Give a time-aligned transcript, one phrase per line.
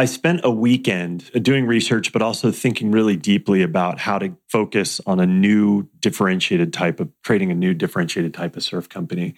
[0.00, 4.34] I spent a weekend uh, doing research, but also thinking really deeply about how to
[4.48, 9.34] focus on a new differentiated type of creating a new differentiated type of surf company.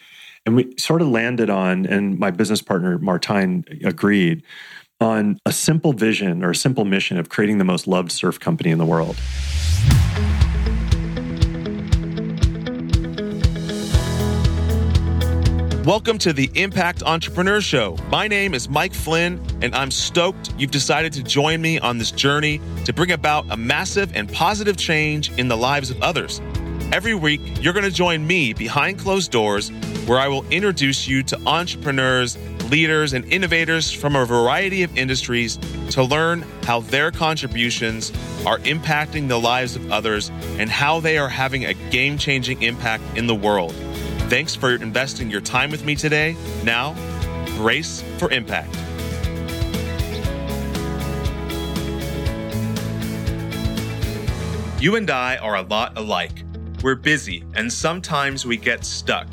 [0.47, 4.45] And we sort of landed on, and my business partner, Martijn, agreed
[5.01, 8.71] on a simple vision or a simple mission of creating the most loved surf company
[8.71, 9.17] in the world.
[15.85, 17.97] Welcome to the Impact Entrepreneur Show.
[18.09, 22.13] My name is Mike Flynn, and I'm stoked you've decided to join me on this
[22.13, 26.41] journey to bring about a massive and positive change in the lives of others.
[26.93, 29.71] Every week, you're going to join me behind closed doors,
[30.07, 32.39] where I will introduce you to entrepreneurs,
[32.71, 35.57] leaders, and innovators from a variety of industries
[35.91, 38.13] to learn how their contributions
[38.47, 43.03] are impacting the lives of others and how they are having a game changing impact
[43.17, 43.75] in the world.
[44.33, 46.35] Thanks for investing your time with me today.
[46.65, 46.95] Now,
[47.59, 48.75] brace for impact.
[54.81, 56.45] You and I are a lot alike.
[56.83, 59.27] We're busy and sometimes we get stuck,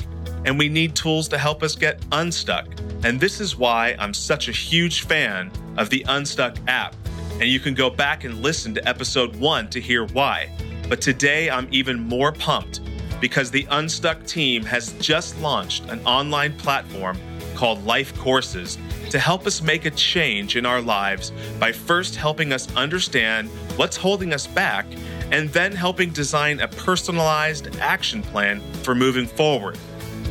[0.44, 2.66] and we need tools to help us get unstuck.
[3.02, 6.94] And this is why I'm such a huge fan of the Unstuck app.
[7.40, 10.54] And you can go back and listen to episode one to hear why.
[10.90, 12.80] But today I'm even more pumped
[13.20, 17.18] because the Unstuck team has just launched an online platform
[17.54, 18.78] called Life Courses
[19.10, 23.96] to help us make a change in our lives by first helping us understand what's
[23.96, 24.86] holding us back
[25.30, 29.78] and then helping design a personalized action plan for moving forward.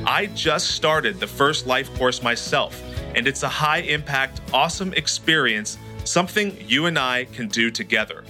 [0.06, 2.82] I just started the first life course myself,
[3.16, 8.24] and it's a high impact, awesome experience, something you and I can do together.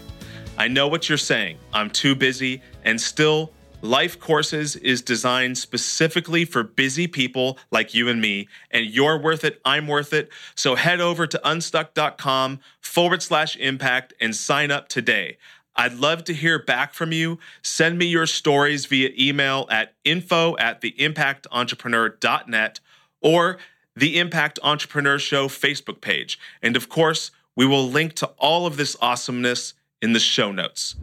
[0.58, 1.58] I know what you're saying.
[1.74, 8.10] I'm too busy, and still, Life Courses is designed specifically for busy people like you
[8.10, 10.30] and me, and you're worth it, I'm worth it.
[10.54, 15.38] So head over to unstuck.com forward slash impact and sign up today.
[15.78, 17.40] I'd love to hear back from you.
[17.62, 22.80] Send me your stories via email at info at theimpactentrepreneur.net
[23.22, 23.58] or
[23.96, 26.38] the Impact Entrepreneur Show Facebook page.
[26.62, 30.96] And of course, we will link to all of this awesomeness in the show notes.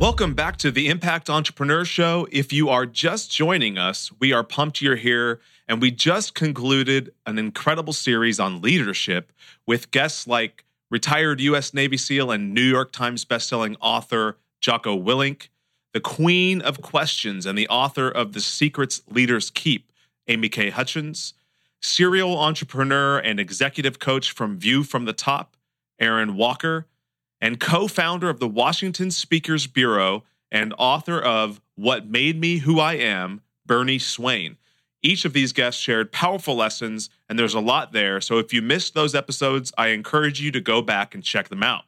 [0.00, 2.26] Welcome back to the Impact Entrepreneur Show.
[2.32, 5.40] If you are just joining us, we are pumped you're here.
[5.68, 9.30] And we just concluded an incredible series on leadership
[9.66, 11.74] with guests like retired U.S.
[11.74, 15.48] Navy SEAL and New York Times bestselling author Jocko Willink,
[15.92, 19.92] the queen of questions and the author of The Secrets Leaders Keep,
[20.26, 20.70] Amy K.
[20.70, 21.34] Hutchens,
[21.82, 25.58] serial entrepreneur and executive coach from View from the Top,
[25.98, 26.86] Aaron Walker,
[27.40, 32.80] and co founder of the Washington Speakers Bureau and author of What Made Me Who
[32.80, 34.56] I Am, Bernie Swain.
[35.02, 38.20] Each of these guests shared powerful lessons, and there's a lot there.
[38.20, 41.62] So if you missed those episodes, I encourage you to go back and check them
[41.62, 41.84] out.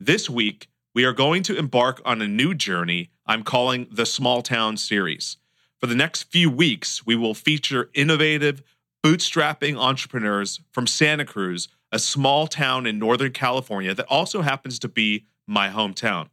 [0.00, 4.42] This week, we are going to embark on a new journey I'm calling the Small
[4.42, 5.36] Town Series.
[5.78, 8.62] For the next few weeks, we will feature innovative,
[9.04, 14.88] bootstrapping entrepreneurs from Santa Cruz a small town in Northern California that also happens to
[14.88, 16.28] be my hometown.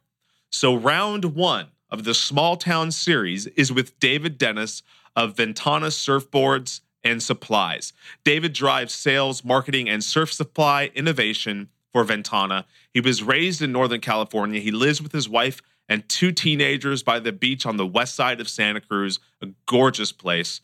[0.56, 4.84] So, round one of the Small Town series is with David Dennis
[5.16, 7.92] of Ventana Surfboards and Supplies.
[8.22, 12.66] David drives sales, marketing, and surf supply innovation for Ventana.
[12.92, 14.60] He was raised in Northern California.
[14.60, 18.40] He lives with his wife and two teenagers by the beach on the west side
[18.40, 20.60] of Santa Cruz, a gorgeous place.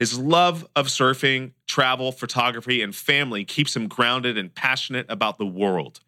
[0.00, 5.46] His love of surfing, travel, photography, and family keeps him grounded and passionate about the
[5.46, 6.00] world.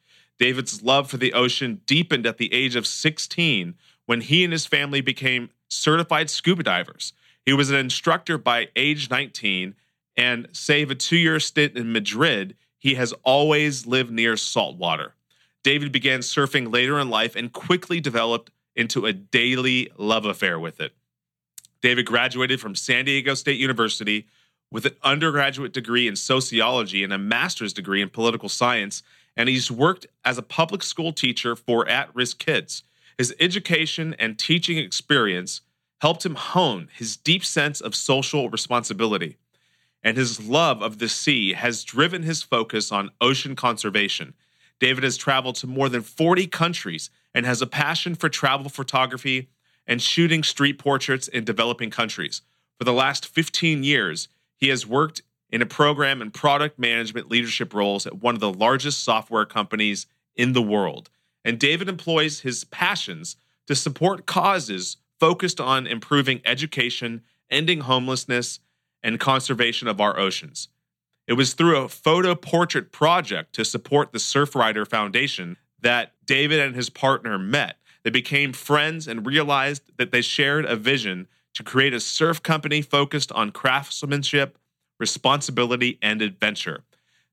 [0.42, 4.66] David's love for the ocean deepened at the age of 16 when he and his
[4.66, 7.12] family became certified scuba divers.
[7.46, 9.76] He was an instructor by age 19,
[10.16, 15.14] and save a two year stint in Madrid, he has always lived near saltwater.
[15.62, 20.80] David began surfing later in life and quickly developed into a daily love affair with
[20.80, 20.92] it.
[21.82, 24.26] David graduated from San Diego State University
[24.72, 29.04] with an undergraduate degree in sociology and a master's degree in political science,
[29.36, 32.82] and he's worked as a public school teacher for at risk kids.
[33.18, 35.60] His education and teaching experience
[36.00, 39.36] helped him hone his deep sense of social responsibility.
[40.02, 44.34] And his love of the sea has driven his focus on ocean conservation.
[44.80, 49.48] David has traveled to more than 40 countries and has a passion for travel photography
[49.86, 52.42] and shooting street portraits in developing countries.
[52.78, 57.74] For the last 15 years, he has worked in a program and product management leadership
[57.74, 61.10] roles at one of the largest software companies in the world.
[61.44, 68.60] And David employs his passions to support causes focused on improving education, ending homelessness,
[69.02, 70.68] and conservation of our oceans.
[71.28, 76.74] It was through a photo portrait project to support the Surfrider Foundation that David and
[76.74, 77.76] his partner met.
[78.02, 82.82] They became friends and realized that they shared a vision to create a surf company
[82.82, 84.58] focused on craftsmanship,
[85.02, 86.84] responsibility, and adventure.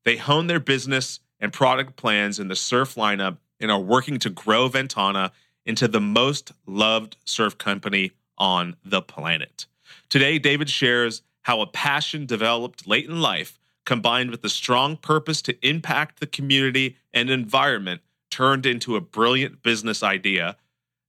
[0.04, 4.30] They hone their business and product plans in the surf lineup and are working to
[4.32, 5.32] grow Ventana
[5.68, 9.68] into the most loved surf company on the planet.
[10.10, 15.40] Today, David shares how a passion developed late in life, combined with a strong purpose
[15.44, 18.02] to impact the community and environment,
[18.32, 20.58] turned into a brilliant business idea,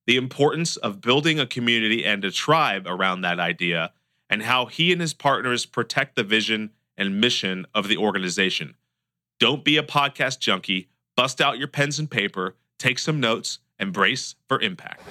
[0.07, 3.93] the importance of building a community and a tribe around that idea,
[4.31, 8.77] and how he and his partners protect the vision and mission of the organization.
[9.41, 10.89] Don't be a podcast junkie.
[11.17, 15.03] Bust out your pens and paper, take some notes, and brace for impact.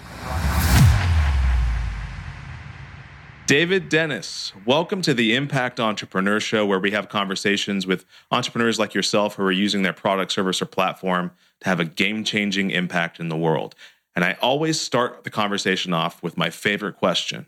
[3.46, 8.94] David Dennis, welcome to the Impact Entrepreneur Show, where we have conversations with entrepreneurs like
[8.94, 11.32] yourself who are using their product, service, or platform
[11.62, 13.74] to have a game changing impact in the world.
[14.16, 17.48] And I always start the conversation off with my favorite question,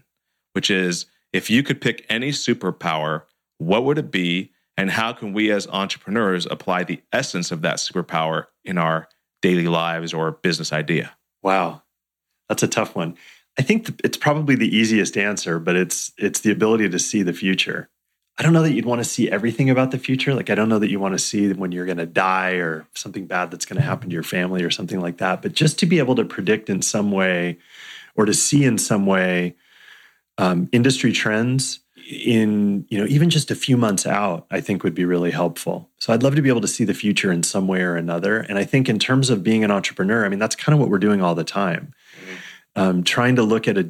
[0.54, 3.24] which is if you could pick any superpower,
[3.58, 4.52] what would it be?
[4.78, 9.08] And how can we as entrepreneurs apply the essence of that superpower in our
[9.42, 11.16] daily lives or business idea?
[11.44, 11.84] Wow,
[12.50, 13.18] that's a tough one.
[13.60, 17.34] I think it's probably the easiest answer, but it's it's the ability to see the
[17.34, 17.90] future.
[18.38, 20.34] I don't know that you'd want to see everything about the future.
[20.34, 22.88] Like I don't know that you want to see when you're going to die or
[22.96, 25.42] something bad that's going to happen to your family or something like that.
[25.42, 27.58] But just to be able to predict in some way,
[28.16, 29.56] or to see in some way,
[30.38, 31.80] um, industry trends
[32.10, 35.90] in you know even just a few months out, I think would be really helpful.
[36.00, 38.40] So I'd love to be able to see the future in some way or another.
[38.40, 40.90] And I think in terms of being an entrepreneur, I mean that's kind of what
[40.90, 41.94] we're doing all the time
[42.76, 43.90] um, trying to look at a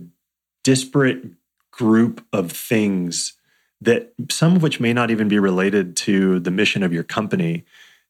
[0.64, 1.24] disparate
[1.72, 3.34] group of things
[3.80, 7.66] that some of which may not even be related to the mission of your company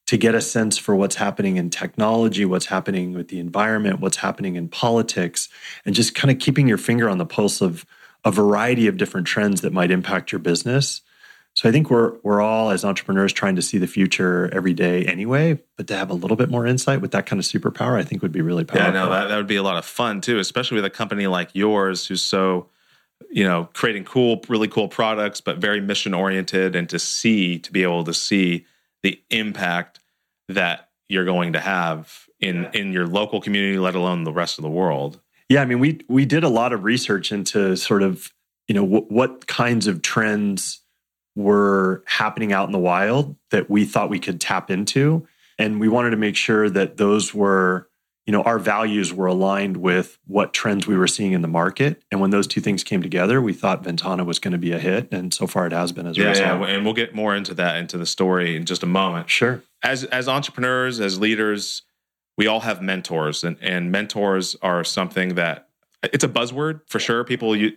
[0.06, 4.18] to get a sense for what's happening in technology, what's happening with the environment, what's
[4.18, 5.48] happening in politics,
[5.86, 7.86] and just kind of keeping your finger on the pulse of
[8.24, 11.02] a variety of different trends that might impact your business
[11.54, 15.04] so I think we're we're all as entrepreneurs trying to see the future every day
[15.04, 18.04] anyway, but to have a little bit more insight with that kind of superpower, I
[18.04, 18.86] think would be really powerful.
[18.86, 21.26] Yeah, no, that, that would be a lot of fun too, especially with a company
[21.26, 22.68] like yours who's so,
[23.30, 27.70] you know, creating cool, really cool products, but very mission oriented, and to see to
[27.70, 28.64] be able to see
[29.02, 30.00] the impact
[30.48, 34.62] that you're going to have in in your local community, let alone the rest of
[34.62, 35.20] the world.
[35.52, 38.32] Yeah, I mean, we we did a lot of research into sort of
[38.68, 40.80] you know w- what kinds of trends
[41.36, 45.26] were happening out in the wild that we thought we could tap into.
[45.58, 47.90] And we wanted to make sure that those were,
[48.24, 52.02] you know, our values were aligned with what trends we were seeing in the market.
[52.10, 54.78] And when those two things came together, we thought Ventana was going to be a
[54.78, 55.12] hit.
[55.12, 56.60] And so far it has been as yeah, result.
[56.62, 59.28] Yeah, and we'll get more into that, into the story in just a moment.
[59.28, 59.62] Sure.
[59.82, 61.82] As as entrepreneurs, as leaders,
[62.36, 65.68] we all have mentors and, and mentors are something that
[66.02, 67.24] it's a buzzword for sure.
[67.24, 67.72] People you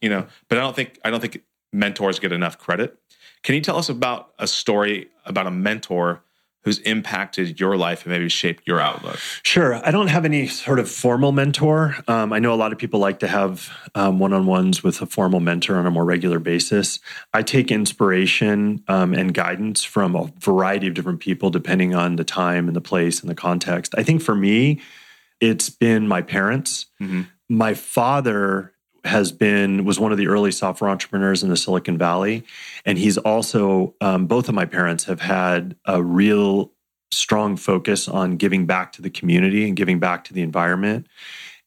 [0.00, 2.98] you know, but I don't think I don't think mentors get enough credit.
[3.42, 6.22] Can you tell us about a story about a mentor
[6.62, 9.16] who's impacted your life and maybe shaped your outlook?
[9.42, 9.74] Sure.
[9.86, 11.96] I don't have any sort of formal mentor.
[12.08, 15.06] Um, I know a lot of people like to have one on ones with a
[15.06, 17.00] formal mentor on a more regular basis.
[17.32, 22.24] I take inspiration um, and guidance from a variety of different people depending on the
[22.24, 23.94] time and the place and the context.
[23.96, 24.80] I think for me,
[25.40, 26.86] it's been my parents.
[27.00, 27.22] Mm-hmm.
[27.48, 28.72] My father
[29.04, 32.44] has been was one of the early software entrepreneurs in the Silicon Valley,
[32.84, 36.72] and he's also um, both of my parents have had a real
[37.10, 41.06] strong focus on giving back to the community and giving back to the environment.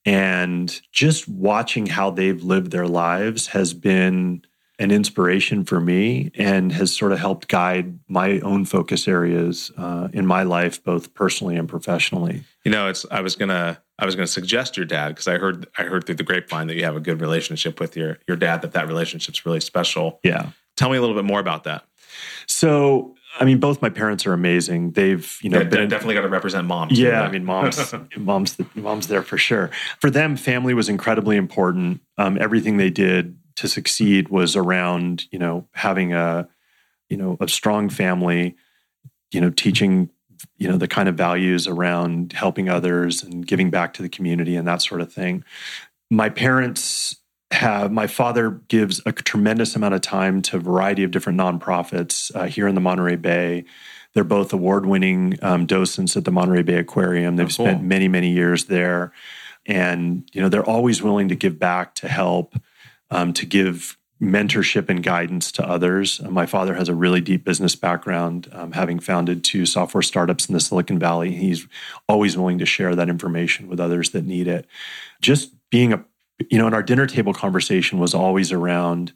[0.05, 4.43] And just watching how they've lived their lives has been
[4.79, 10.07] an inspiration for me and has sort of helped guide my own focus areas uh,
[10.11, 12.43] in my life, both personally and professionally.
[12.65, 15.37] You know, it's I was gonna I was going to suggest your dad because I
[15.37, 18.35] heard I heard through the grapevine that you have a good relationship with your your
[18.37, 18.61] dad.
[18.63, 20.19] That that relationship's really special.
[20.23, 20.49] Yeah.
[20.75, 21.85] Tell me a little bit more about that.
[22.47, 24.91] So, I mean, both my parents are amazing.
[24.91, 26.89] They've, you know, Yeah, been, definitely got to represent mom.
[26.89, 27.19] too, yeah.
[27.19, 27.27] right?
[27.29, 29.69] I mean, mom's, mom's, mom's there for sure.
[29.99, 32.01] For them, family was incredibly important.
[32.17, 36.47] Um, everything they did to succeed was around, you know, having a,
[37.09, 38.55] you know, a strong family.
[39.31, 40.09] You know, teaching,
[40.57, 44.55] you know, the kind of values around helping others and giving back to the community
[44.55, 45.43] and that sort of thing.
[46.09, 47.15] My parents
[47.51, 52.33] have my father gives a tremendous amount of time to a variety of different nonprofits
[52.35, 53.65] uh, here in the Monterey Bay.
[54.13, 57.35] They're both award-winning um, docents at the Monterey Bay Aquarium.
[57.37, 57.65] They've Oh, cool.
[57.67, 59.11] spent many, many years there,
[59.65, 62.55] and you know they're always willing to give back, to help,
[63.09, 66.19] um, to give mentorship and guidance to others.
[66.19, 70.47] Uh, my father has a really deep business background, um, having founded two software startups
[70.47, 71.31] in the Silicon Valley.
[71.31, 71.67] He's
[72.07, 74.67] always willing to share that information with others that need it.
[75.21, 76.05] Just being a
[76.49, 79.13] you know, and our dinner table conversation was always around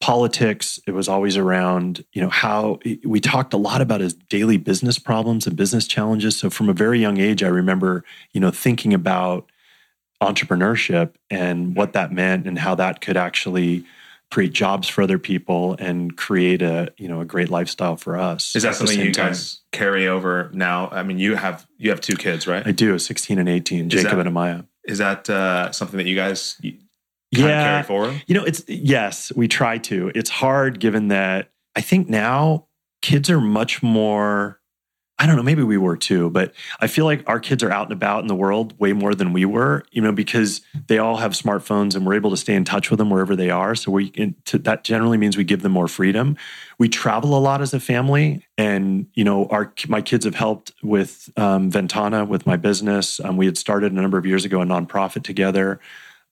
[0.00, 0.80] politics.
[0.86, 4.98] It was always around, you know, how we talked a lot about his daily business
[4.98, 6.36] problems and business challenges.
[6.36, 9.50] So from a very young age, I remember, you know, thinking about
[10.20, 13.84] entrepreneurship and what that meant and how that could actually
[14.30, 18.56] create jobs for other people and create a, you know, a great lifestyle for us.
[18.56, 19.28] Is that something you time.
[19.28, 20.88] guys carry over now?
[20.90, 22.66] I mean, you have you have two kids, right?
[22.66, 24.66] I do, 16 and 18, Jacob that- and Amaya.
[24.84, 26.76] Is that uh, something that you guys kind
[27.34, 28.22] of carry forward?
[28.26, 30.12] You know, it's yes, we try to.
[30.14, 32.66] It's hard given that I think now
[33.00, 34.60] kids are much more
[35.16, 37.84] I don't know, maybe we were too, but I feel like our kids are out
[37.84, 41.18] and about in the world way more than we were, you know, because they all
[41.18, 43.76] have smartphones and we're able to stay in touch with them wherever they are.
[43.76, 44.10] So we
[44.46, 46.36] to, that generally means we give them more freedom.
[46.78, 50.72] We travel a lot as a family, and you know, our my kids have helped
[50.82, 53.20] with um, Ventana with my business.
[53.20, 55.78] Um, we had started a number of years ago a nonprofit together,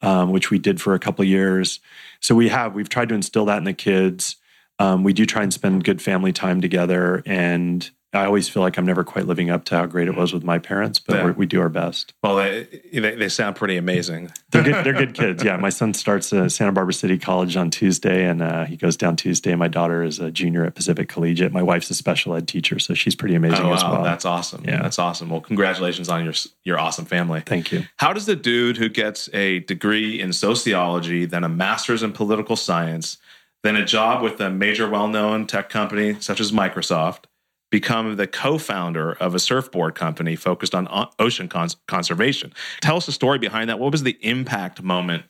[0.01, 1.79] um, which we did for a couple of years.
[2.19, 4.37] So we have we've tried to instill that in the kids.
[4.81, 8.76] Um, we do try and spend good family time together, and I always feel like
[8.76, 11.25] I'm never quite living up to how great it was with my parents, but Yeah.
[11.25, 12.12] we're, we do our best.
[12.23, 14.31] Well, they, they they sound pretty amazing.
[14.50, 14.85] They're good.
[14.85, 15.42] They're good kids.
[15.42, 18.97] Yeah, my son starts at Santa Barbara City College on Tuesday, and uh, he goes
[18.99, 19.54] down Tuesday.
[19.54, 21.52] My daughter is a junior at Pacific Collegiate.
[21.52, 24.02] My wife's a special ed teacher, so she's pretty amazing oh, as well.
[24.02, 24.62] that's awesome.
[24.66, 24.83] Yeah.
[24.83, 25.31] that's awesome.
[25.31, 27.40] Well, congratulations on your your awesome family.
[27.40, 27.85] Thank you.
[27.97, 32.57] How does the dude who gets a degree in sociology, then a master's in political
[32.57, 33.16] science,
[33.62, 37.25] then a job with a major well known tech company such as Microsoft,
[37.73, 40.87] become the co founder of a surfboard company focused on
[41.19, 42.52] ocean cons- conservation?
[42.81, 43.81] Tell us the story behind that.
[43.81, 45.25] What was the impact moment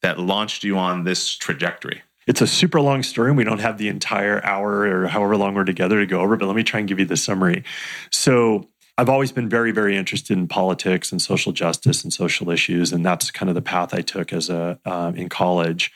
[0.00, 2.00] that launched you on this trajectory?
[2.26, 5.54] It's a super long story, and we don't have the entire hour or however long
[5.54, 7.64] we're together to go over, but let me try and give you the summary.
[8.10, 12.92] So, I've always been very, very interested in politics and social justice and social issues,
[12.92, 15.90] and that's kind of the path I took as a um, in college.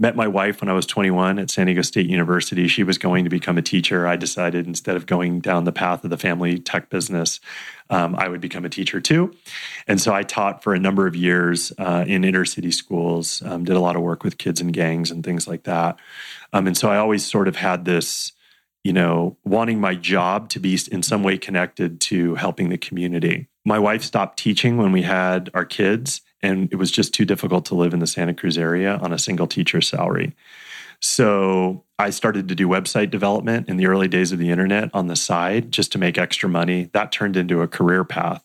[0.00, 2.66] Met my wife when I was 21 at San Diego State University.
[2.66, 4.08] She was going to become a teacher.
[4.08, 7.38] I decided instead of going down the path of the family tech business,
[7.90, 9.36] um, I would become a teacher too.
[9.86, 13.64] And so I taught for a number of years uh, in inner city schools, um,
[13.64, 16.00] did a lot of work with kids and gangs and things like that.
[16.52, 18.32] Um, and so I always sort of had this,
[18.82, 23.46] you know, wanting my job to be in some way connected to helping the community.
[23.64, 27.64] My wife stopped teaching when we had our kids, and it was just too difficult
[27.66, 30.36] to live in the Santa Cruz area on a single teacher salary.
[31.00, 35.06] So I started to do website development in the early days of the internet on
[35.06, 36.90] the side just to make extra money.
[36.92, 38.44] That turned into a career path.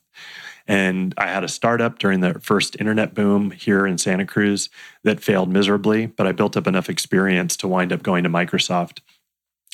[0.66, 4.70] And I had a startup during the first internet boom here in Santa Cruz
[5.04, 9.00] that failed miserably, but I built up enough experience to wind up going to Microsoft.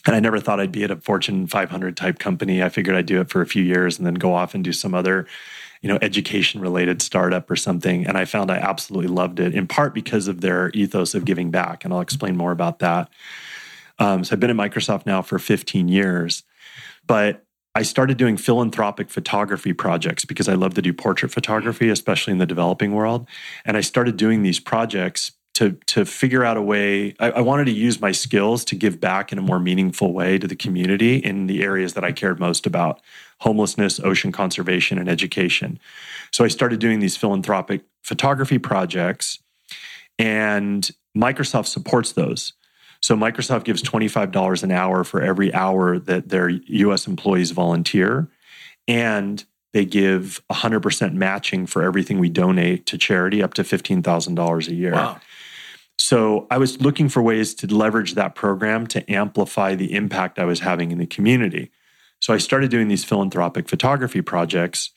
[0.07, 2.63] And I never thought I'd be at a Fortune 500 type company.
[2.63, 4.71] I figured I'd do it for a few years and then go off and do
[4.71, 5.27] some other,
[5.81, 8.05] you know, education related startup or something.
[8.05, 11.51] And I found I absolutely loved it, in part because of their ethos of giving
[11.51, 11.83] back.
[11.83, 13.09] And I'll explain more about that.
[13.99, 16.43] Um, so I've been at Microsoft now for 15 years,
[17.05, 22.31] but I started doing philanthropic photography projects because I love to do portrait photography, especially
[22.31, 23.27] in the developing world.
[23.65, 27.15] And I started doing these projects to to figure out a way.
[27.19, 30.37] I, I, wanted to use my skills to give back in a more meaningful way
[30.37, 33.01] to the community in the areas that I cared most about:
[33.39, 35.79] homelessness, ocean conservation, and education.
[36.31, 39.39] So I started doing these philanthropic photography projects,
[40.19, 42.53] and Microsoft supports those.
[43.01, 48.27] So Microsoft gives $25 an hour for every hour that their US employees volunteer.
[48.87, 49.43] And
[49.73, 54.93] they give 100% matching for everything we donate to charity up to $15,000 a year.
[54.93, 55.19] Wow.
[55.97, 60.45] So I was looking for ways to leverage that program to amplify the impact I
[60.45, 61.71] was having in the community.
[62.19, 64.91] So I started doing these philanthropic photography projects.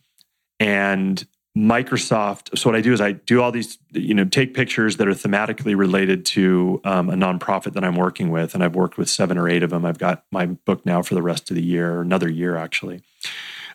[0.60, 1.26] And
[1.58, 2.56] Microsoft.
[2.56, 5.12] So what I do is I do all these, you know, take pictures that are
[5.12, 9.36] thematically related to um, a nonprofit that I'm working with, and I've worked with seven
[9.36, 9.84] or eight of them.
[9.84, 13.02] I've got my book now for the rest of the year, another year actually.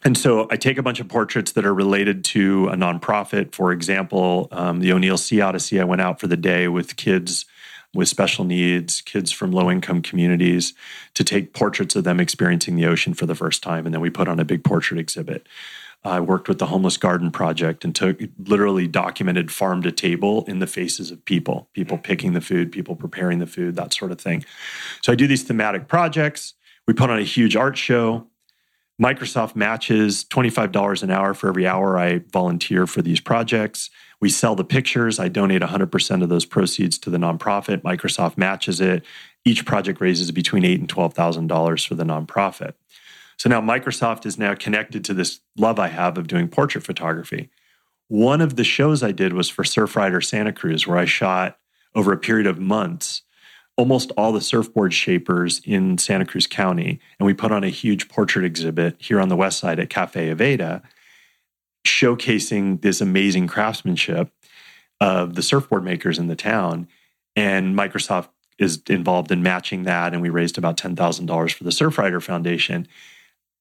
[0.05, 3.55] And so I take a bunch of portraits that are related to a nonprofit.
[3.55, 5.79] For example, um, the O'Neill Sea Odyssey.
[5.79, 7.45] I went out for the day with kids
[7.93, 10.73] with special needs, kids from low income communities,
[11.13, 13.85] to take portraits of them experiencing the ocean for the first time.
[13.85, 15.47] And then we put on a big portrait exhibit.
[16.03, 20.59] I worked with the Homeless Garden Project and took literally documented farm to table in
[20.59, 24.19] the faces of people, people picking the food, people preparing the food, that sort of
[24.19, 24.43] thing.
[25.01, 26.55] So I do these thematic projects.
[26.87, 28.27] We put on a huge art show.
[29.01, 33.89] Microsoft matches $25 an hour for every hour I volunteer for these projects.
[34.21, 35.19] We sell the pictures.
[35.19, 37.81] I donate 100% of those proceeds to the nonprofit.
[37.81, 39.03] Microsoft matches it.
[39.43, 42.73] Each project raises between eight and $12,000 for the nonprofit.
[43.37, 47.49] So now Microsoft is now connected to this love I have of doing portrait photography.
[48.07, 51.57] One of the shows I did was for Surfrider Santa Cruz, where I shot
[51.95, 53.23] over a period of months
[53.77, 56.99] almost all the surfboard shapers in Santa Cruz County.
[57.19, 60.33] And we put on a huge portrait exhibit here on the west side at Cafe
[60.33, 60.83] Iveta,
[61.85, 64.29] showcasing this amazing craftsmanship
[65.01, 66.87] of the surfboard makers in the town.
[67.35, 70.13] And Microsoft is involved in matching that.
[70.13, 72.87] And we raised about $10,000 for the Surfrider Foundation.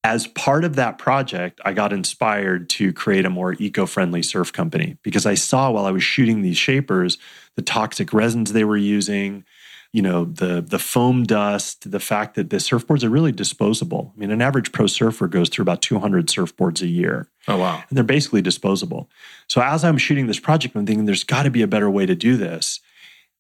[0.05, 4.53] As part of that project, I got inspired to create a more eco friendly surf
[4.53, 7.19] company because I saw while I was shooting these shapers
[7.55, 9.45] the toxic resins they were using,
[9.93, 14.13] you know the the foam dust the fact that the surfboards are really disposable.
[14.17, 17.29] I mean an average pro surfer goes through about 200 surfboards a year.
[17.47, 17.83] Oh wow.
[17.89, 19.11] And they're basically disposable.
[19.49, 22.07] So as i'm shooting this project i'm thinking there's got to be a better way
[22.07, 22.81] to do this.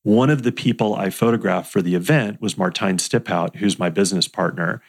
[0.03, 4.29] One of the people i photographed for the event was martijn stiphout who's my business
[4.29, 4.83] partner.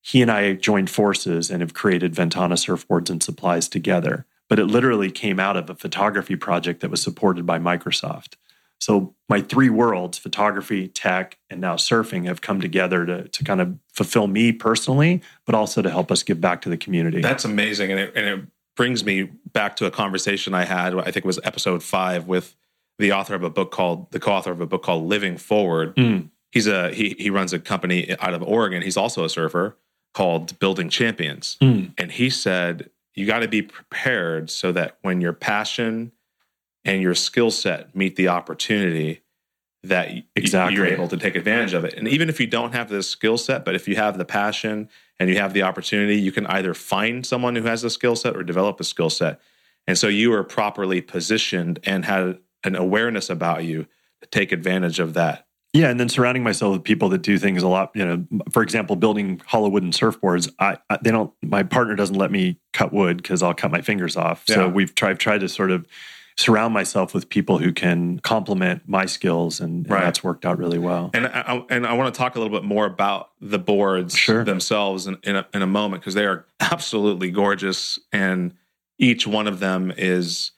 [0.00, 4.24] He and i joined forces and have created ventana surfboards and supplies together.
[4.48, 8.36] But it literally came out of a photography project that was supported by microsoft
[8.80, 13.60] so my three worlds, photography, tech, and now surfing, have come together to, to kind
[13.60, 17.20] of fulfill me personally, but also to help us give back to the community.
[17.20, 17.90] That's amazing.
[17.90, 21.24] And it, and it brings me back to a conversation I had, I think it
[21.24, 22.54] was episode five with
[22.98, 25.96] the author of a book called, the co-author of a book called Living Forward.
[25.96, 26.30] Mm.
[26.52, 28.82] He's a, he, he runs a company out of Oregon.
[28.82, 29.76] He's also a surfer
[30.14, 31.56] called Building Champions.
[31.60, 31.92] Mm.
[31.98, 36.12] And he said, you got to be prepared so that when your passion
[36.88, 39.22] and your skill set meet the opportunity
[39.84, 40.76] that exactly.
[40.76, 41.94] you're able to take advantage of it.
[41.94, 44.88] And even if you don't have the skill set, but if you have the passion
[45.20, 48.36] and you have the opportunity, you can either find someone who has a skill set
[48.36, 49.40] or develop a skill set.
[49.86, 53.86] And so you are properly positioned and had an awareness about you
[54.22, 55.46] to take advantage of that.
[55.74, 57.90] Yeah, and then surrounding myself with people that do things a lot.
[57.94, 60.50] You know, for example, building hollow wooden surfboards.
[60.58, 61.30] I, I they don't.
[61.42, 64.44] My partner doesn't let me cut wood because I'll cut my fingers off.
[64.48, 64.54] Yeah.
[64.54, 65.86] So we've tried tried to sort of
[66.38, 70.04] surround myself with people who can complement my skills, and, and right.
[70.04, 71.10] that's worked out really well.
[71.12, 74.44] And I, and I want to talk a little bit more about the boards sure.
[74.44, 78.54] themselves in, in a, in a moment because they are absolutely gorgeous, and
[78.98, 80.52] each one of them is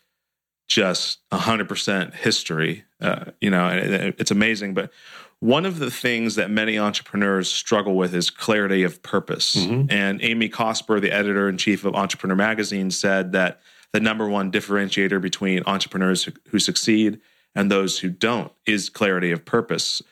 [0.69, 2.85] just 100% history.
[3.01, 4.75] Uh, you know, it, it's amazing.
[4.75, 4.93] But
[5.41, 9.57] one of the things that many entrepreneurs struggle with is clarity of purpose.
[9.57, 9.91] Mm-hmm.
[9.91, 13.61] And Amy Cosper, the editor in chief of Entrepreneur Magazine, said that
[13.93, 17.21] the number one differentiator between entrepreneurs who succeed
[17.55, 20.03] and those who don't is clarity of purpose.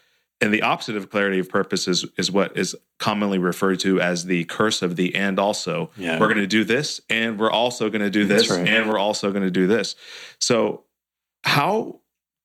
[0.40, 4.24] And the opposite of clarity of purpose is, is what is commonly referred to as
[4.24, 5.90] the curse of the and also.
[5.96, 6.18] Yeah.
[6.18, 8.66] We're going to do this, and we're also going to do this, right.
[8.66, 9.96] and we're also going to do this.
[10.40, 10.84] So,
[11.44, 12.00] how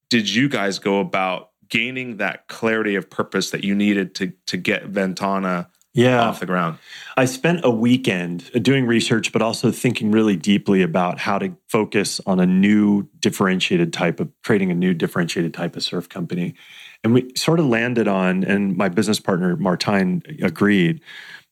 [0.10, 4.58] did you guys go about gaining that clarity of purpose that you needed to to
[4.58, 6.22] get Ventana yeah.
[6.22, 6.78] off the ground.
[7.16, 11.56] I spent a weekend uh, doing research, but also thinking really deeply about how to
[11.70, 16.56] focus on a new differentiated type of creating a new differentiated type of surf company.
[17.04, 21.02] And we sort of landed on, and my business partner, Martijn, agreed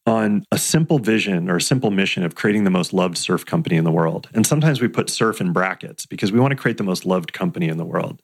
[0.08, 3.76] on a simple vision or a simple mission of creating the most loved surf company
[3.76, 4.30] in the world.
[4.34, 7.34] And sometimes we put surf in brackets because we want to create the most loved
[7.34, 8.22] company in the world.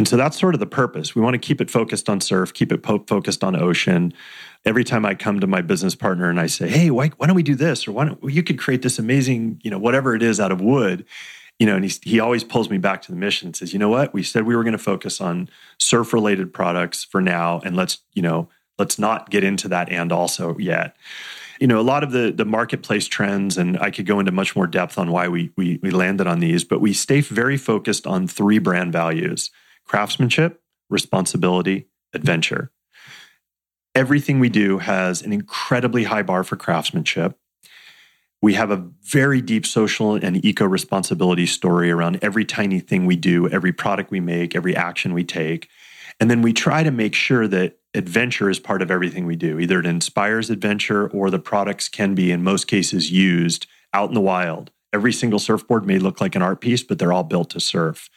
[0.00, 1.14] And so that's sort of the purpose.
[1.14, 4.14] We want to keep it focused on surf, keep it po- focused on ocean.
[4.64, 7.36] Every time I come to my business partner and I say, "Hey, why, why don't
[7.36, 10.14] we do this?" or "Why don't well, you could create this amazing, you know, whatever
[10.14, 11.04] it is out of wood,"
[11.58, 13.78] you know, and he he always pulls me back to the mission and says, "You
[13.78, 14.14] know what?
[14.14, 17.98] We said we were going to focus on surf related products for now, and let's
[18.14, 20.96] you know let's not get into that and also yet."
[21.60, 24.56] you know a lot of the the marketplace trends and i could go into much
[24.56, 28.06] more depth on why we we, we landed on these but we stay very focused
[28.06, 29.50] on three brand values
[29.90, 32.70] craftsmanship, responsibility, adventure.
[33.92, 37.36] Everything we do has an incredibly high bar for craftsmanship.
[38.40, 43.16] We have a very deep social and eco responsibility story around every tiny thing we
[43.16, 45.68] do, every product we make, every action we take.
[46.20, 49.58] And then we try to make sure that adventure is part of everything we do.
[49.58, 54.14] Either it inspires adventure or the products can be, in most cases, used out in
[54.14, 54.70] the wild.
[54.92, 58.10] Every single surfboard may look like an art piece, but they're all built to surf.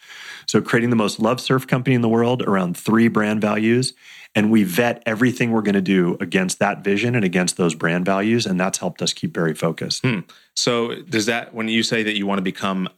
[0.48, 3.94] So, creating the most loved surf company in the world around three brand values.
[4.36, 8.04] And we vet everything we're going to do against that vision and against those brand
[8.04, 8.48] values.
[8.48, 10.04] And that's helped us keep very focused.
[10.04, 10.22] Hmm.
[10.56, 12.90] So, does that, when you say that you want to become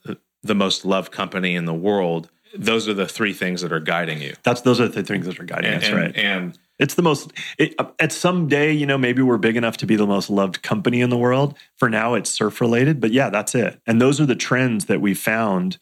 [0.44, 4.22] the most loved company in the world, those are the three things that are guiding
[4.22, 4.36] you.
[4.44, 6.16] That's those are the things that are guiding and, us, and, right?
[6.16, 7.32] And it's the most.
[7.58, 10.30] It, uh, at some day, you know, maybe we're big enough to be the most
[10.30, 11.58] loved company in the world.
[11.78, 13.80] For now, it's surf related, but yeah, that's it.
[13.88, 15.78] And those are the trends that we found.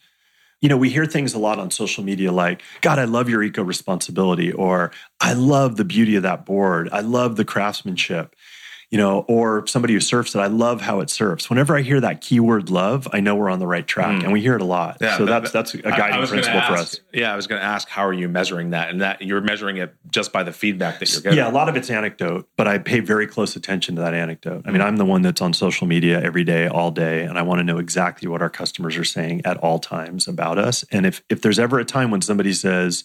[0.60, 3.42] You know, we hear things a lot on social media like, God, I love your
[3.42, 6.88] eco responsibility, or I love the beauty of that board.
[6.90, 8.34] I love the craftsmanship
[8.94, 11.50] you know, or somebody who surfs it, I love how it surfs.
[11.50, 14.20] Whenever I hear that keyword love, I know we're on the right track.
[14.20, 14.22] Mm.
[14.22, 14.98] And we hear it a lot.
[15.00, 17.00] Yeah, so that's that's a guiding principle ask, for us.
[17.12, 18.90] Yeah, I was gonna ask how are you measuring that?
[18.90, 21.38] And that you're measuring it just by the feedback that you're getting.
[21.38, 24.62] Yeah, a lot of it's anecdote, but I pay very close attention to that anecdote.
[24.64, 27.42] I mean, I'm the one that's on social media every day, all day, and I
[27.42, 30.84] want to know exactly what our customers are saying at all times about us.
[30.92, 33.02] And if if there's ever a time when somebody says,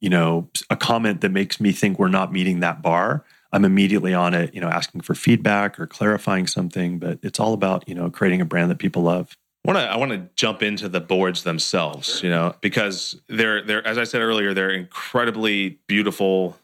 [0.00, 3.24] you know, a comment that makes me think we're not meeting that bar,
[3.54, 6.98] I'm immediately on it, you know, asking for feedback or clarifying something.
[6.98, 9.36] But it's all about, you know, creating a brand that people love.
[9.64, 13.62] I want to I want to jump into the boards themselves, you know, because they're
[13.62, 16.58] they're as I said earlier, they're incredibly beautiful.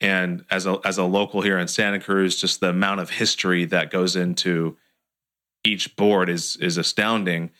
[0.00, 3.64] And as a as a local here in Santa Cruz, just the amount of history
[3.66, 4.76] that goes into
[5.64, 7.50] each board is is astounding.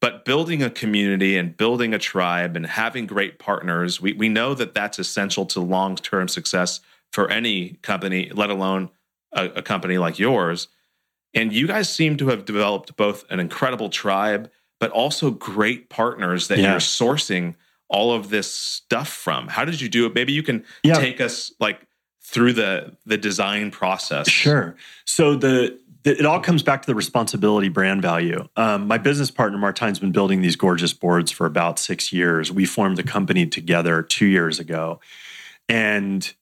[0.00, 4.54] But building a community and building a tribe and having great partners, we, we know
[4.54, 6.80] that that's essential to long term success
[7.12, 8.90] for any company, let alone
[9.32, 10.68] a, a company like yours.
[11.34, 16.48] And you guys seem to have developed both an incredible tribe, but also great partners
[16.48, 16.72] that yeah.
[16.72, 17.54] you're sourcing
[17.88, 19.48] all of this stuff from.
[19.48, 20.14] How did you do it?
[20.14, 20.94] Maybe you can yeah.
[20.94, 21.80] take us like
[22.22, 24.28] through the the design process.
[24.28, 24.76] Sure.
[25.04, 28.48] So the it all comes back to the responsibility brand value.
[28.56, 32.52] Um, my business partner Martijn's been building these gorgeous boards for about six years.
[32.52, 35.00] We formed the company together two years ago,
[35.68, 36.32] and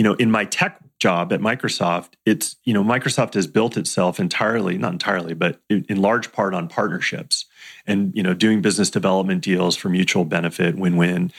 [0.00, 4.18] you know, in my tech job at Microsoft, it's, you know, Microsoft has built itself
[4.18, 7.44] entirely, not entirely, but in, large part on partnerships
[7.86, 11.30] and, you know, doing business development deals for mutual benefit, win win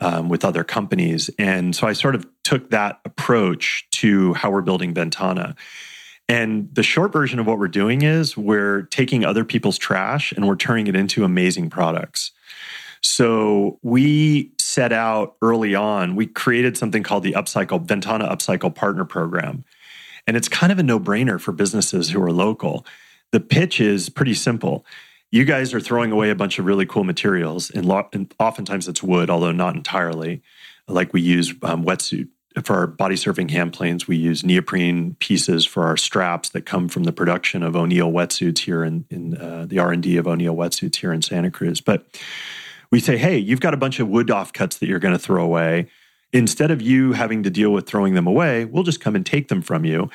[0.00, 1.28] um, with other companies.
[1.38, 5.54] And so I sort of took that approach to how we're building Ventana.
[6.30, 10.48] And the short version of what we're doing is we're taking other people's trash and
[10.48, 12.32] we're turning it into amazing products.
[13.02, 19.04] So we set out early on, we created something called the Upcycle, Ventana Upcycle Partner
[19.04, 19.64] Program.
[20.24, 22.86] And it's kind of a no brainer for businesses who are local.
[23.32, 24.86] The pitch is pretty simple.
[25.32, 28.86] You guys are throwing away a bunch of really cool materials, and, lo- and oftentimes
[28.86, 30.42] it's wood, although not entirely.
[30.86, 32.28] Like we use um, wetsuit
[32.62, 34.06] for our body surfing hand planes.
[34.06, 38.60] We use neoprene pieces for our straps that come from the production of O'Neill wetsuits
[38.60, 41.80] here in, in uh, the R and D of O'Neill wetsuits here in Santa Cruz.
[41.80, 42.06] But
[42.90, 45.44] we say, hey, you've got a bunch of wood offcuts that you're going to throw
[45.44, 45.88] away.
[46.32, 49.48] Instead of you having to deal with throwing them away, we'll just come and take
[49.48, 50.10] them from you.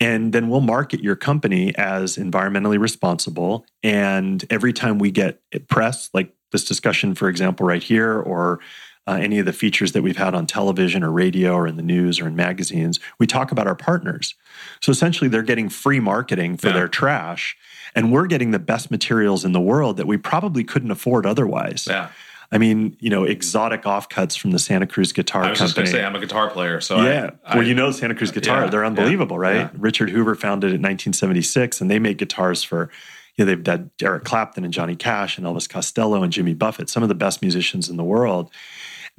[0.00, 3.66] And then we'll market your company as environmentally responsible.
[3.82, 8.60] And every time we get press, like this discussion, for example, right here, or
[9.08, 11.82] uh, any of the features that we've had on television or radio or in the
[11.82, 14.34] news or in magazines, we talk about our partners.
[14.80, 16.74] So essentially, they're getting free marketing for yeah.
[16.74, 17.56] their trash
[17.94, 21.86] and we're getting the best materials in the world that we probably couldn't afford otherwise.
[21.88, 22.10] Yeah.
[22.50, 25.66] I mean, you know, exotic offcuts from the Santa Cruz Guitar I was Company.
[25.66, 27.30] just going to say, I'm a guitar player, so yeah.
[27.44, 29.70] I, well, you know, Santa Cruz Guitar, yeah, they're unbelievable, yeah, right?
[29.78, 32.90] Richard Hoover founded it in 1976, and they make guitars for.
[33.36, 36.90] You know, they've done Eric Clapton and Johnny Cash and Elvis Costello and Jimmy Buffett,
[36.90, 38.50] some of the best musicians in the world.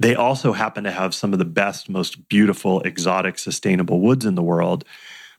[0.00, 4.34] They also happen to have some of the best, most beautiful, exotic, sustainable woods in
[4.34, 4.84] the world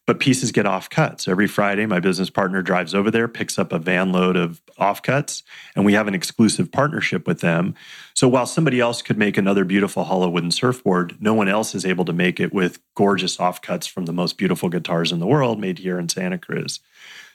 [0.08, 1.22] but pieces get off cut.
[1.22, 4.62] So every Friday, my business partner drives over there, picks up a van load of
[4.80, 5.44] offcuts,
[5.76, 7.76] and we have an exclusive partnership with them.
[8.14, 11.86] So while somebody else could make another beautiful hollow wooden surfboard, no one else is
[11.86, 15.60] able to make it with gorgeous offcuts from the most beautiful guitars in the world
[15.60, 16.80] made here in Santa Cruz.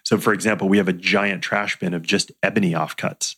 [0.03, 3.37] So, for example, we have a giant trash bin of just ebony offcuts,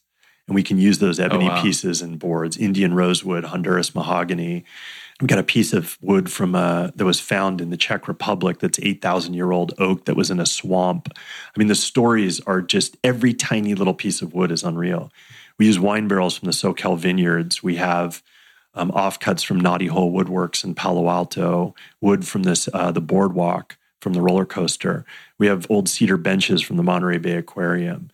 [0.49, 1.63] and we can use those ebony oh, wow.
[1.63, 4.65] pieces and boards, Indian rosewood, Honduras mahogany.
[5.21, 8.59] We've got a piece of wood from uh, that was found in the Czech Republic
[8.59, 11.13] that's 8,000 year old oak that was in a swamp.
[11.15, 15.13] I mean, the stories are just every tiny little piece of wood is unreal.
[15.59, 17.63] We use wine barrels from the Soquel vineyards.
[17.63, 18.23] We have
[18.75, 23.77] um, offcuts from Knotty Hole Woodworks in Palo Alto, wood from this uh, the boardwalk
[24.01, 25.05] from the roller coaster.
[25.37, 28.11] We have old cedar benches from the Monterey Bay Aquarium.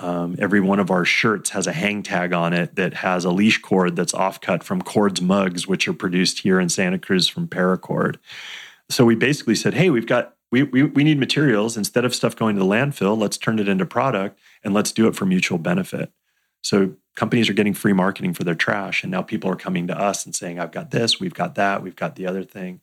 [0.00, 3.30] Um, every one of our shirts has a hang tag on it that has a
[3.30, 7.46] leash cord that's offcut from Cord's mugs, which are produced here in Santa Cruz from
[7.46, 8.16] Paracord.
[8.90, 11.76] So we basically said, hey, we've got we, we, we need materials.
[11.76, 15.06] Instead of stuff going to the landfill let's turn it into product and let's do
[15.06, 16.12] it for mutual benefit.
[16.62, 19.98] So companies are getting free marketing for their trash and now people are coming to
[19.98, 22.80] us and saying i've got this we've got that we've got the other thing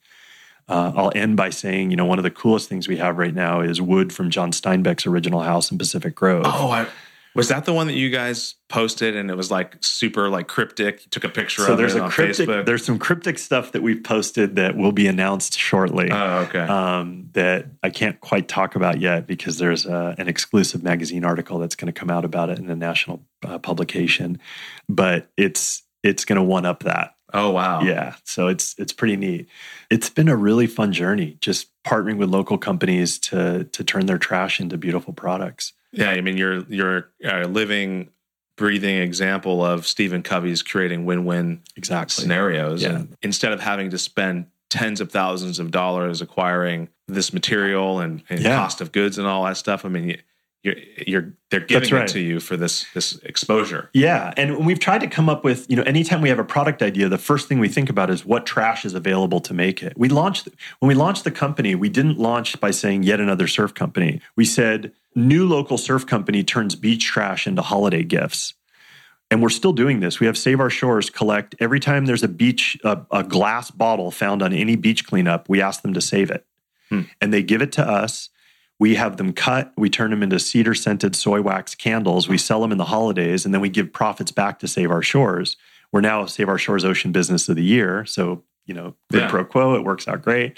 [0.67, 3.33] uh, I'll end by saying, you know, one of the coolest things we have right
[3.33, 6.43] now is wood from John Steinbeck's original house in Pacific Grove.
[6.45, 6.87] Oh, I,
[7.33, 11.05] was that the one that you guys posted and it was like super like cryptic?
[11.05, 12.65] You took a picture so of there's it a on cryptic, Facebook.
[12.65, 16.09] There's some cryptic stuff that we've posted that will be announced shortly.
[16.11, 16.59] Oh, okay.
[16.59, 21.59] Um, that I can't quite talk about yet because there's uh, an exclusive magazine article
[21.59, 24.39] that's going to come out about it in a national uh, publication,
[24.89, 27.15] but it's it's going to one up that.
[27.33, 27.81] Oh wow.
[27.81, 29.47] Yeah, so it's it's pretty neat.
[29.89, 34.17] It's been a really fun journey, just partnering with local companies to to turn their
[34.17, 35.73] trash into beautiful products.
[35.91, 38.09] Yeah, I mean you're you're a living,
[38.55, 42.21] breathing example of Stephen Covey's creating win-win Exactly.
[42.21, 42.83] scenarios.
[42.83, 42.89] Yeah.
[42.95, 48.23] And instead of having to spend tens of thousands of dollars acquiring this material and,
[48.29, 48.55] and Yeah.
[48.55, 50.19] cost of goods and all that stuff, I mean, you-
[50.63, 50.75] you're
[51.07, 52.03] you're they're giving right.
[52.03, 53.89] it to you for this this exposure.
[53.93, 56.83] Yeah, and we've tried to come up with, you know, anytime we have a product
[56.83, 59.93] idea, the first thing we think about is what trash is available to make it.
[59.97, 63.73] We launched when we launched the company, we didn't launch by saying yet another surf
[63.73, 64.21] company.
[64.35, 68.53] We said new local surf company turns beach trash into holiday gifts.
[69.31, 70.19] And we're still doing this.
[70.19, 74.11] We have Save Our Shores collect every time there's a beach a, a glass bottle
[74.11, 76.45] found on any beach cleanup, we ask them to save it.
[76.89, 77.03] Hmm.
[77.21, 78.29] And they give it to us.
[78.81, 82.61] We have them cut, we turn them into cedar scented soy wax candles, we sell
[82.61, 85.55] them in the holidays, and then we give profits back to Save Our Shores.
[85.91, 88.07] We're now Save Our Shores Ocean Business of the Year.
[88.07, 89.29] So, you know, quid Yeah.
[89.29, 90.57] pro quo, it works out great.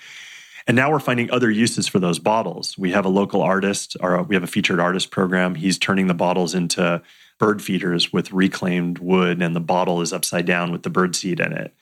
[0.66, 2.78] And now we're finding other uses for those bottles.
[2.78, 5.56] We have a local artist, or we have a featured artist program.
[5.56, 7.02] He's turning the bottles into
[7.40, 11.42] bird feeders with reclaimed wood, and the bottle is upside down with the bird seed
[11.42, 11.74] in it.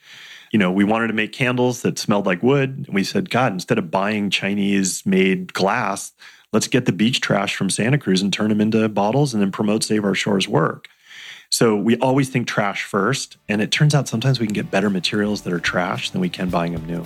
[0.51, 2.83] You know, we wanted to make candles that smelled like wood.
[2.85, 6.11] And we said, God, instead of buying Chinese made glass,
[6.51, 9.51] let's get the beach trash from Santa Cruz and turn them into bottles and then
[9.51, 10.89] promote Save Our Shores work.
[11.49, 13.37] So we always think trash first.
[13.47, 16.29] And it turns out sometimes we can get better materials that are trash than we
[16.29, 17.03] can buying them new.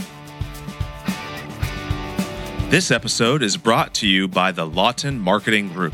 [2.72, 5.94] This episode is brought to you by the Lawton Marketing Group,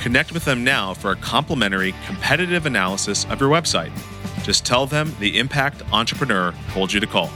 [0.00, 3.92] Connect with them now for a complimentary competitive analysis of your website.
[4.44, 7.28] Just tell them the Impact Entrepreneur told you to call.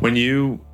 [0.00, 0.64] When you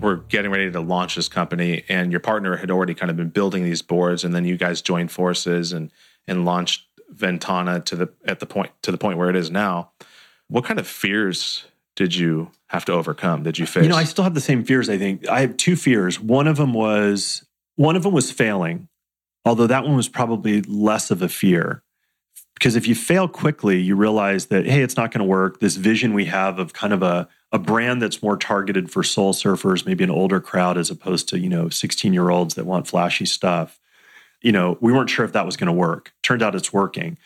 [0.00, 3.28] were getting ready to launch this company and your partner had already kind of been
[3.28, 5.90] building these boards and then you guys joined forces and
[6.26, 9.90] and launched Ventana to the at the point to the point where it is now,
[10.48, 11.64] what kind of fears
[12.00, 13.42] did you have to overcome?
[13.42, 13.82] Did you face?
[13.82, 14.88] You know, I still have the same fears.
[14.88, 16.18] I think I have two fears.
[16.18, 17.44] One of them was
[17.76, 18.88] one of them was failing,
[19.44, 21.82] although that one was probably less of a fear
[22.54, 25.60] because if you fail quickly, you realize that hey, it's not going to work.
[25.60, 29.34] This vision we have of kind of a a brand that's more targeted for soul
[29.34, 32.88] surfers, maybe an older crowd as opposed to you know sixteen year olds that want
[32.88, 33.78] flashy stuff.
[34.40, 36.14] You know, we weren't sure if that was going to work.
[36.22, 37.18] Turned out it's working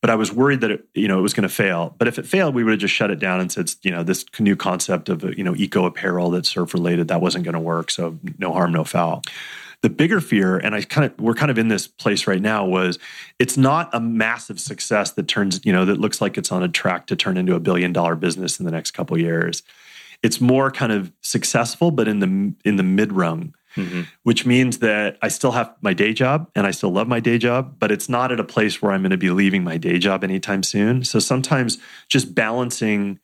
[0.00, 1.94] but I was worried that it, you know it was going to fail.
[1.98, 4.02] But if it failed, we would have just shut it down and said, you know,
[4.02, 7.60] this new concept of you know eco apparel that's surf related that wasn't going to
[7.60, 7.90] work.
[7.90, 9.22] So no harm, no foul.
[9.80, 12.64] The bigger fear, and I kind of we're kind of in this place right now,
[12.64, 12.98] was
[13.38, 16.68] it's not a massive success that turns you know that looks like it's on a
[16.68, 19.62] track to turn into a billion dollar business in the next couple years.
[20.22, 24.06] It's more kind of successful, but in the in the mid rung Mhm.
[24.22, 27.38] which means that I still have my day job and I still love my day
[27.38, 29.98] job, but it's not at a place where I'm going to be leaving my day
[29.98, 31.04] job anytime soon.
[31.04, 31.78] So sometimes
[32.08, 33.18] just balancing,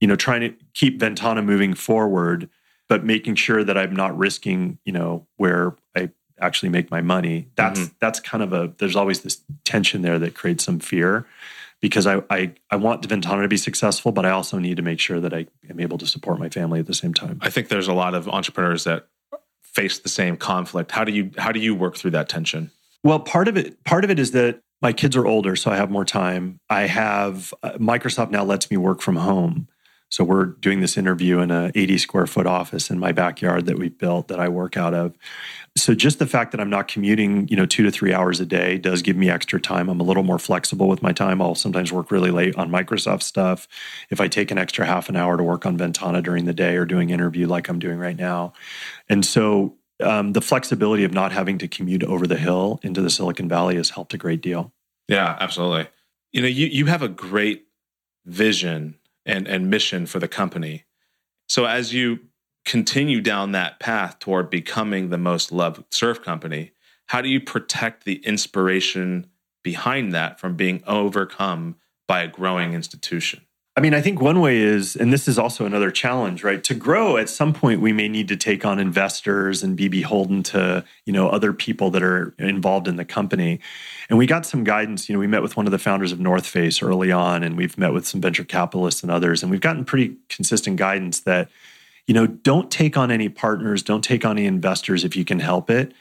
[0.00, 2.48] you know, trying to keep Ventana moving forward,
[2.88, 7.48] but making sure that I'm not risking, you know, where I actually make my money.
[7.56, 11.26] That's that's kind of a there's always this tension there that creates some fear
[11.80, 15.00] because I I, I want Ventana to be successful, but I also need to make
[15.00, 17.38] sure that I am able to support my family at the same time.
[17.42, 19.08] I think there's a lot of entrepreneurs that
[19.74, 20.90] face the same conflict.
[20.90, 22.70] How do you how do you work through that tension?
[23.02, 25.76] Well, part of it part of it is that my kids are older, so I
[25.76, 26.58] have more time.
[26.70, 29.68] I have uh, Microsoft now lets me work from home.
[30.10, 33.78] So we're doing this interview in a 80 square foot office in my backyard that
[33.78, 35.16] we built that I work out of.
[35.76, 38.46] So just the fact that I'm not commuting, you know, two to three hours a
[38.46, 39.88] day does give me extra time.
[39.88, 41.40] I'm a little more flexible with my time.
[41.40, 43.68] I'll sometimes work really late on Microsoft stuff.
[44.10, 46.74] If I take an extra half an hour to work on Ventana during the day
[46.74, 48.52] or doing interview like I'm doing right now.
[49.08, 53.10] And so um, the flexibility of not having to commute over the hill into the
[53.10, 54.72] Silicon Valley has helped a great deal.
[55.06, 55.88] Yeah, absolutely.
[56.32, 57.66] You know, you, you have a great
[58.24, 58.96] vision
[59.30, 60.84] and, and mission for the company.
[61.48, 62.20] So as you
[62.64, 66.72] continue down that path toward becoming the most loved surf company,
[67.06, 69.28] how do you protect the inspiration
[69.62, 73.40] behind that from being overcome by a growing institution?
[73.80, 76.62] I mean, I think one way is, and this is also another challenge, right?
[76.64, 80.42] To grow, at some point, we may need to take on investors and be beholden
[80.42, 83.58] to, you know, other people that are involved in the company.
[84.10, 85.08] And we got some guidance.
[85.08, 87.56] You know, we met with one of the founders of North Face early on, and
[87.56, 91.48] we've met with some venture capitalists and others, and we've gotten pretty consistent guidance that,
[92.06, 95.40] you know, don't take on any partners, don't take on any investors if you can
[95.40, 95.94] help it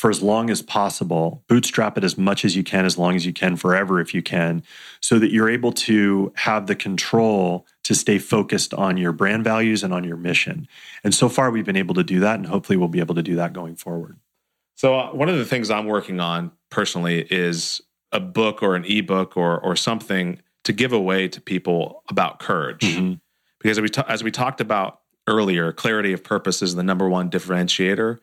[0.00, 1.44] for as long as possible.
[1.46, 4.22] Bootstrap it as much as you can, as long as you can, forever if you
[4.22, 4.62] can,
[5.02, 9.84] so that you're able to have the control to stay focused on your brand values
[9.84, 10.66] and on your mission.
[11.04, 13.22] And so far, we've been able to do that, and hopefully, we'll be able to
[13.22, 14.16] do that going forward.
[14.74, 18.86] So, uh, one of the things I'm working on personally is a book or an
[18.86, 23.16] ebook or or something to give away to people about courage, mm-hmm.
[23.60, 27.06] because as we ta- as we talked about earlier, clarity of purpose is the number
[27.06, 28.20] one differentiator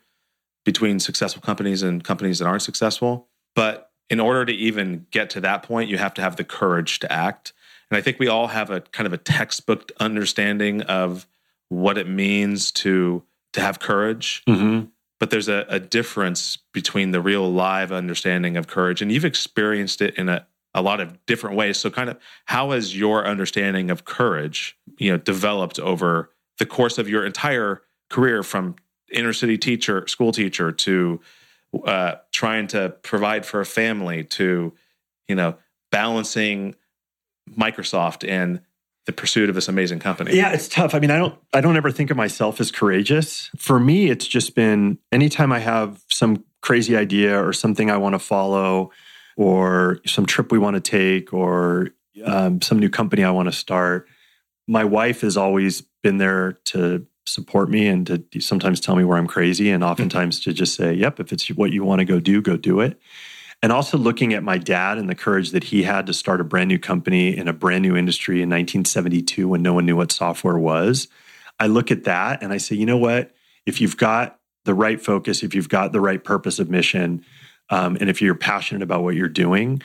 [0.68, 3.26] between successful companies and companies that aren't successful.
[3.54, 6.98] But in order to even get to that point, you have to have the courage
[6.98, 7.54] to act.
[7.90, 11.26] And I think we all have a kind of a textbook understanding of
[11.70, 13.22] what it means to
[13.54, 14.42] to have courage.
[14.46, 14.88] Mm-hmm.
[15.18, 20.02] But there's a, a difference between the real live understanding of courage, and you've experienced
[20.02, 21.78] it in a, a lot of different ways.
[21.78, 26.28] So, kind of, how has your understanding of courage, you know, developed over
[26.58, 28.76] the course of your entire career from
[29.12, 31.20] inner city teacher, school teacher, to
[31.84, 34.72] uh, trying to provide for a family, to
[35.28, 35.56] you know
[35.90, 36.74] balancing
[37.50, 38.60] Microsoft and
[39.06, 40.36] the pursuit of this amazing company.
[40.36, 40.94] Yeah, it's tough.
[40.94, 43.50] I mean, I don't I don't ever think of myself as courageous.
[43.56, 48.14] For me, it's just been anytime I have some crazy idea or something I want
[48.14, 48.90] to follow
[49.36, 51.90] or some trip we want to take or
[52.24, 54.08] um, some new company I want to start,
[54.66, 59.18] my wife has always been there to support me and to sometimes tell me where
[59.18, 62.20] I'm crazy and oftentimes to just say, yep, if it's what you want to go
[62.20, 63.00] do, go do it.
[63.62, 66.44] And also looking at my dad and the courage that he had to start a
[66.44, 70.12] brand new company in a brand new industry in 1972 when no one knew what
[70.12, 71.08] software was.
[71.58, 73.32] I look at that and I say, you know what?
[73.66, 77.24] If you've got the right focus, if you've got the right purpose of mission,
[77.70, 79.82] um, and if you're passionate about what you're doing,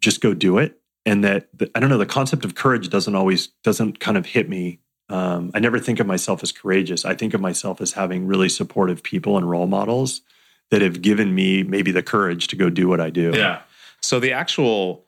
[0.00, 0.78] just go do it.
[1.06, 4.26] And that the, I don't know, the concept of courage doesn't always doesn't kind of
[4.26, 4.80] hit me
[5.12, 7.04] um, I never think of myself as courageous.
[7.04, 10.22] I think of myself as having really supportive people and role models
[10.70, 13.32] that have given me maybe the courage to go do what I do.
[13.34, 13.60] Yeah.
[14.00, 15.04] So the actual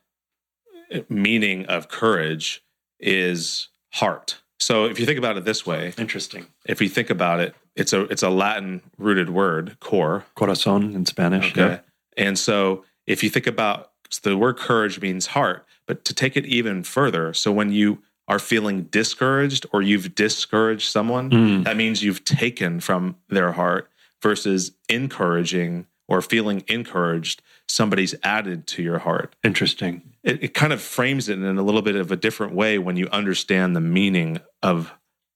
[0.95, 2.63] uh, meaning of courage
[3.01, 4.43] is heart.
[4.61, 6.47] So if you think about it this way, interesting.
[6.67, 11.07] If you think about it, it's a it's a Latin rooted word, cor, corazon in
[11.07, 11.53] Spanish.
[11.53, 11.61] Okay.
[11.61, 11.81] Yeah.
[12.27, 16.37] And so if you think about so the word courage means heart, but to take
[16.37, 21.65] it even further, so when you are feeling discouraged or you've discouraged someone, mm.
[21.65, 23.91] that means you've taken from their heart
[24.23, 29.35] versus encouraging or feeling encouraged, somebody's added to your heart.
[29.43, 30.03] Interesting.
[30.23, 32.97] It, it, kind of frames it in a little bit of a different way when
[32.97, 34.93] you understand the meaning of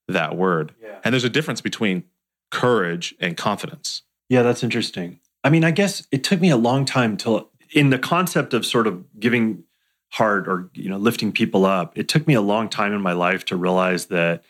[0.08, 0.74] that word.
[0.82, 0.98] Yeah.
[1.04, 2.04] And there's a difference between
[2.50, 4.02] courage and confidence.
[4.28, 5.20] Yeah, that's interesting.
[5.44, 8.64] I mean, I guess it took me a long time till in the concept of
[8.64, 9.64] sort of giving
[10.10, 11.96] heart or you know lifting people up.
[11.96, 14.44] It took me a long time in my life to realize that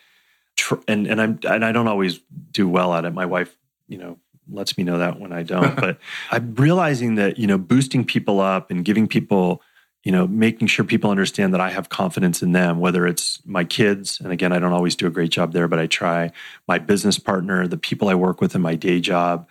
[0.55, 2.19] tr- and and i'm and i don't always
[2.51, 3.13] do well at it.
[3.13, 3.55] My wife
[3.89, 4.17] you know
[4.51, 5.97] lets me know that when i don't but
[6.31, 9.61] i'm realizing that you know boosting people up and giving people
[10.03, 13.63] you know making sure people understand that i have confidence in them whether it's my
[13.63, 16.31] kids and again i don't always do a great job there but i try.
[16.67, 19.47] My business partner the people i work with in my day job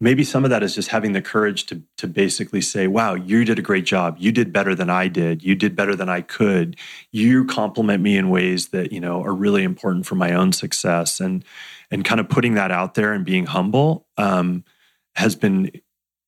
[0.00, 3.44] maybe some of that is just having the courage to to basically say wow you
[3.44, 4.16] did a great job.
[4.18, 5.42] You did better than i did.
[5.42, 6.76] You did better than i could.
[7.10, 11.20] You compliment me in ways that you know are really important for my own success.
[11.20, 11.44] And
[11.90, 14.64] and kind of putting that out there and being humble um,
[15.14, 15.70] has been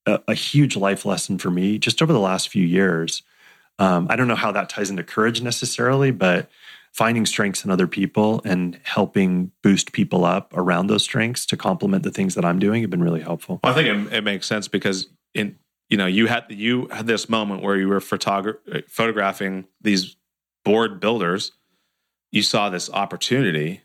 [0.06, 3.22] a, a, huge life lesson for me just over the last few years.
[3.78, 6.50] Um, i don't know how that ties into courage necessarily but
[6.92, 12.02] finding strengths in other people and helping boost people up around those strengths to complement
[12.02, 13.60] the things that I'm doing have been really helpful.
[13.62, 15.56] Well, I think it, it, makes sense because in
[15.88, 20.16] you know you had you had this moment where you were photogra- photographing these
[20.64, 21.52] board builders
[22.32, 23.82] you saw this opportunity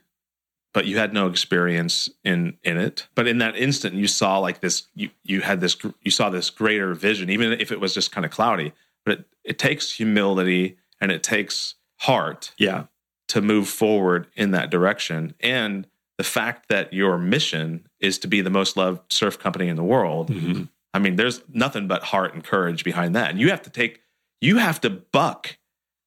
[0.74, 4.62] but you had no experience in in it but in that instant you saw like
[4.62, 8.12] this you you had this you saw this greater vision even if it was just
[8.12, 8.74] kind of cloudy
[9.06, 12.86] but it, it takes humility and it takes heart Yeah.
[13.28, 18.40] To move forward in that direction and the fact that your mission is to be
[18.42, 20.70] the most loved surf company in the world Mhm.
[20.94, 24.02] i mean there's nothing but heart and courage behind that and you have to take
[24.42, 25.58] you have to buck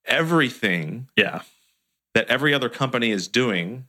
[0.04, 1.42] everything Yeah.
[2.14, 3.86] that every other company is doing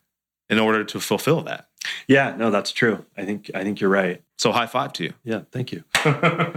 [0.49, 1.67] in order to fulfill that
[2.07, 2.35] Yeah.
[2.35, 3.05] No, that's true.
[3.17, 4.21] I think I think you're right.
[4.37, 5.41] so high five to you Yeah.
[5.51, 5.83] Thank you.
[5.95, 6.51] I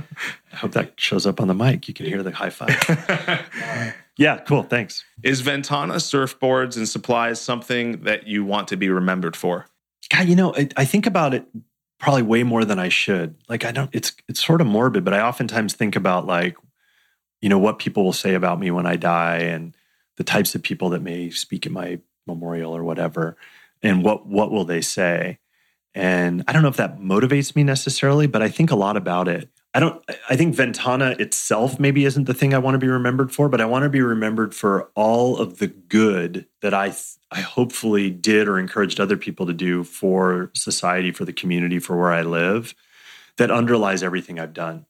[0.57, 1.87] hope that shows up on the mic.
[1.89, 3.95] You can hear the high five.
[4.19, 4.39] yeah.
[4.39, 4.63] Cool.
[4.65, 5.05] Thanks.
[5.23, 9.67] is ventana surfboards and supplies something that you want to be remembered for
[10.13, 11.47] God, you know, I, I think about it
[11.99, 13.37] probably way more than I should.
[13.49, 13.91] Like, I don't.
[13.93, 16.57] It's it's sort of morbid, but I oftentimes think about like,
[17.41, 19.75] you know, what people will say about me when I die, and
[20.17, 23.37] the types of people that may speak at my memorial or whatever,
[23.83, 25.39] and what what will they say?
[25.95, 29.29] And I don't know if that motivates me necessarily, but I think a lot about
[29.29, 29.49] it.
[29.75, 30.05] I don't.
[30.29, 33.61] I think Ventana itself maybe isn't the thing I want to be remembered for, but
[33.61, 36.93] I want to be remembered for all of the good that I
[37.31, 41.97] I hopefully did or encouraged other people to do for society, for the community, for
[41.97, 42.75] where I live,
[43.39, 44.85] that underlies everything I've done.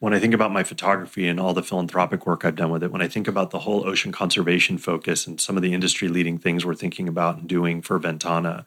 [0.00, 2.90] When I think about my photography and all the philanthropic work I've done with it,
[2.90, 6.38] when I think about the whole ocean conservation focus and some of the industry leading
[6.38, 8.64] things we're thinking about and doing for Ventana,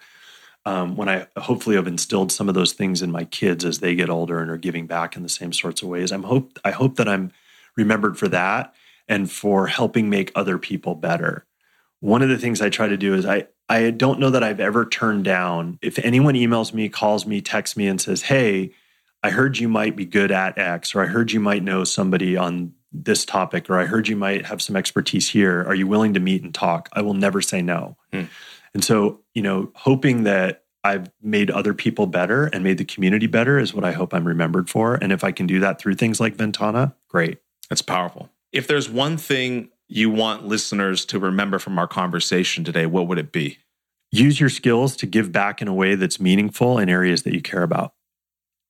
[0.65, 3.95] um, when I hopefully have instilled some of those things in my kids as they
[3.95, 6.71] get older and are giving back in the same sorts of ways, I'm hope I
[6.71, 7.31] hope that I'm
[7.77, 8.73] remembered for that
[9.07, 11.45] and for helping make other people better.
[11.99, 14.59] One of the things I try to do is I I don't know that I've
[14.59, 18.71] ever turned down if anyone emails me, calls me, texts me, and says, "Hey,
[19.23, 22.37] I heard you might be good at X, or I heard you might know somebody
[22.37, 25.63] on this topic, or I heard you might have some expertise here.
[25.63, 27.97] Are you willing to meet and talk?" I will never say no.
[28.11, 28.23] Hmm.
[28.75, 33.25] And so, you know, hoping that I've made other people better and made the community
[33.25, 34.95] better is what I hope I'm remembered for.
[34.95, 37.39] And if I can do that through things like Ventana, great.
[37.69, 38.29] That's powerful.
[38.51, 43.17] If there's one thing you want listeners to remember from our conversation today, what would
[43.17, 43.59] it be?
[44.11, 47.41] Use your skills to give back in a way that's meaningful in areas that you
[47.41, 47.93] care about.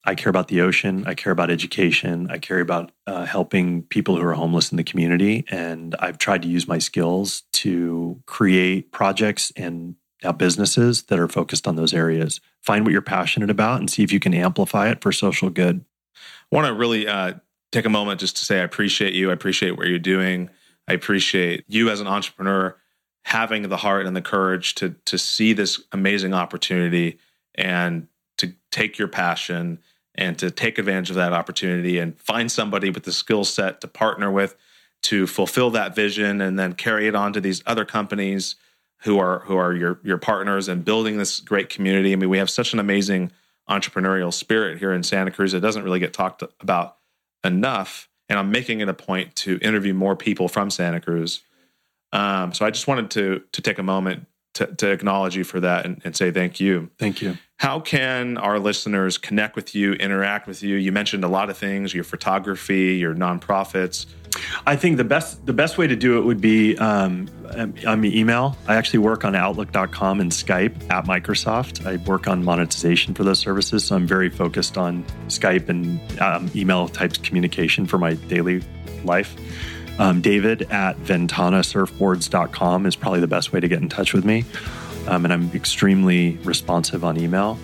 [0.05, 1.03] I care about the ocean.
[1.07, 2.29] I care about education.
[2.29, 5.45] I care about uh, helping people who are homeless in the community.
[5.49, 11.27] And I've tried to use my skills to create projects and now businesses that are
[11.27, 12.41] focused on those areas.
[12.61, 15.85] Find what you're passionate about and see if you can amplify it for social good.
[16.15, 17.33] I want to really uh,
[17.71, 19.29] take a moment just to say I appreciate you.
[19.29, 20.49] I appreciate what you're doing.
[20.87, 22.77] I appreciate you as an entrepreneur
[23.25, 27.19] having the heart and the courage to to see this amazing opportunity
[27.55, 29.79] and to take your passion
[30.13, 33.87] and to take advantage of that opportunity and find somebody with the skill set to
[33.87, 34.55] partner with
[35.05, 38.55] to fulfill that vision and then carry it on to these other companies
[39.03, 42.11] who are who are your your partners and building this great community.
[42.11, 43.31] I mean, we have such an amazing
[43.69, 45.53] entrepreneurial spirit here in Santa Cruz.
[45.53, 46.97] It doesn't really get talked about
[47.43, 48.09] enough.
[48.29, 51.43] And I'm making it a point to interview more people from Santa Cruz.
[52.11, 54.25] Um, so I just wanted to to take a moment
[54.55, 56.89] to, to acknowledge you for that and, and say thank you.
[56.97, 57.37] Thank you.
[57.57, 60.77] How can our listeners connect with you, interact with you?
[60.77, 64.07] You mentioned a lot of things: your photography, your nonprofits.
[64.65, 67.29] I think the best the best way to do it would be um,
[67.85, 68.57] on my email.
[68.67, 71.85] I actually work on Outlook.com and Skype at Microsoft.
[71.85, 76.49] I work on monetization for those services, so I'm very focused on Skype and um,
[76.55, 78.63] email types communication for my daily
[79.03, 79.35] life.
[79.97, 84.43] Um, David at VentanaSurfboards.com is probably the best way to get in touch with me,
[85.07, 87.57] um, and I'm extremely responsive on email.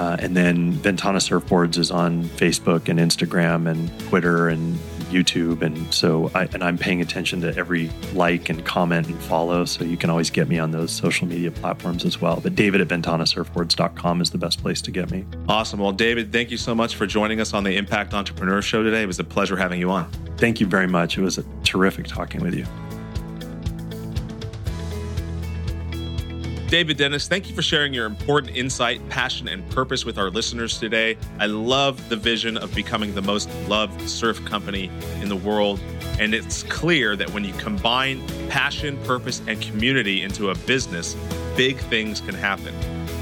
[0.00, 4.78] Uh, and then Ventana Surfboards is on Facebook and Instagram and Twitter and
[5.12, 9.64] YouTube, and so I, and I'm paying attention to every like and comment and follow.
[9.64, 12.40] So you can always get me on those social media platforms as well.
[12.42, 15.24] But David at VentanaSurfboards.com is the best place to get me.
[15.48, 15.80] Awesome.
[15.80, 19.02] Well, David, thank you so much for joining us on the Impact Entrepreneur Show today.
[19.02, 20.10] It was a pleasure having you on.
[20.36, 21.18] Thank you very much.
[21.18, 22.66] It was a terrific talking with you.
[26.72, 30.78] David Dennis, thank you for sharing your important insight, passion, and purpose with our listeners
[30.78, 31.18] today.
[31.38, 35.80] I love the vision of becoming the most loved surf company in the world.
[36.18, 41.14] And it's clear that when you combine passion, purpose, and community into a business,
[41.58, 42.74] big things can happen.